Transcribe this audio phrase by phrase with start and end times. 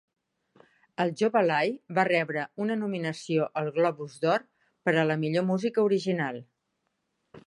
[1.03, 4.47] El jove Lai va rebre una nominació al Globus d'Or
[4.89, 6.45] per a la Millor música original.